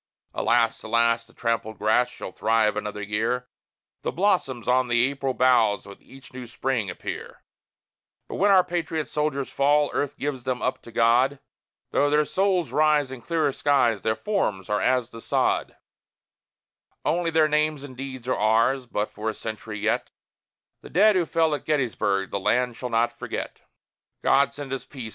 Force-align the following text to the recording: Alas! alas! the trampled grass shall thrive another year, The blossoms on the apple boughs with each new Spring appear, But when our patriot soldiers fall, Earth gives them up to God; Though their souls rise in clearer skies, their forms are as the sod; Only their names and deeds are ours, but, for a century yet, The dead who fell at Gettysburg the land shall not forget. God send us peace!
Alas! 0.33 0.81
alas! 0.81 1.27
the 1.27 1.33
trampled 1.33 1.77
grass 1.77 2.09
shall 2.09 2.31
thrive 2.31 2.75
another 2.75 3.03
year, 3.03 3.47
The 4.01 4.11
blossoms 4.11 4.67
on 4.67 4.87
the 4.87 5.11
apple 5.11 5.35
boughs 5.35 5.85
with 5.85 6.01
each 6.01 6.33
new 6.33 6.47
Spring 6.47 6.89
appear, 6.89 7.43
But 8.27 8.37
when 8.37 8.49
our 8.49 8.63
patriot 8.63 9.05
soldiers 9.07 9.51
fall, 9.51 9.91
Earth 9.93 10.17
gives 10.17 10.43
them 10.43 10.59
up 10.59 10.81
to 10.81 10.91
God; 10.91 11.39
Though 11.91 12.09
their 12.09 12.25
souls 12.25 12.71
rise 12.71 13.11
in 13.11 13.21
clearer 13.21 13.51
skies, 13.51 14.01
their 14.01 14.15
forms 14.15 14.71
are 14.71 14.81
as 14.81 15.11
the 15.11 15.21
sod; 15.21 15.75
Only 17.05 17.29
their 17.29 17.47
names 17.47 17.83
and 17.83 17.95
deeds 17.95 18.27
are 18.27 18.35
ours, 18.37 18.87
but, 18.87 19.11
for 19.11 19.29
a 19.29 19.35
century 19.35 19.77
yet, 19.79 20.09
The 20.81 20.89
dead 20.89 21.15
who 21.15 21.27
fell 21.27 21.53
at 21.53 21.63
Gettysburg 21.65 22.31
the 22.31 22.39
land 22.39 22.75
shall 22.75 22.89
not 22.89 23.13
forget. 23.13 23.61
God 24.23 24.51
send 24.51 24.73
us 24.73 24.83
peace! 24.83 25.09